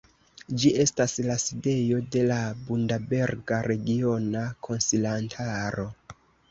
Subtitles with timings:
[0.61, 2.39] Ĝi estas la sidejo de la
[2.71, 5.91] Bundaberga Regiona Konsilantaro.